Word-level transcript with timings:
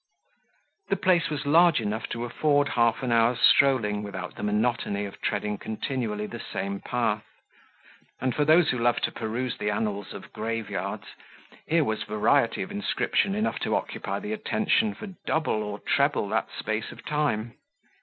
The 0.89 0.95
place 0.95 1.29
was 1.29 1.45
large 1.45 1.79
enough 1.79 2.07
to 2.09 2.25
afford 2.25 2.69
half 2.69 3.03
an 3.03 3.11
hour's 3.11 3.39
strolling 3.39 4.01
without 4.01 4.33
the 4.33 4.41
monotony 4.41 5.05
of 5.05 5.21
treading 5.21 5.59
continually 5.59 6.25
the 6.25 6.39
same 6.39 6.79
path; 6.79 7.23
and, 8.19 8.33
for 8.33 8.43
those 8.43 8.71
who 8.71 8.79
love 8.79 8.99
to 9.01 9.11
peruse 9.11 9.59
the 9.59 9.69
annals 9.69 10.11
of 10.15 10.33
graveyards, 10.33 11.05
here 11.67 11.83
was 11.83 12.01
variety 12.01 12.63
of 12.63 12.71
inscription 12.71 13.35
enough 13.35 13.59
to 13.59 13.75
occupy 13.75 14.17
the 14.17 14.33
attention 14.33 14.95
for 14.95 15.05
double 15.27 15.61
or 15.61 15.77
treble 15.77 16.27
that 16.29 16.47
space 16.57 16.91
of 16.91 17.05
time. 17.05 17.53